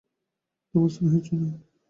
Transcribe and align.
তোমার 0.69 0.89
স্নেহের 0.95 1.21
চুনি। 1.27 1.49